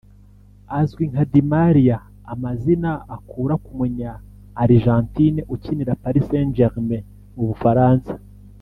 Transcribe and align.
Azwi 0.79 1.03
nka 1.11 1.23
Di 1.31 1.41
Maria 1.51 1.97
amazina 2.33 2.91
akura 3.15 3.55
ku 3.63 3.71
munya-Argentine 3.79 5.39
ukinira 5.53 5.99
Paris 6.03 6.25
Saint 6.29 6.51
Germain 6.57 7.05
mu 7.37 7.45
Bufaransa 7.51 8.13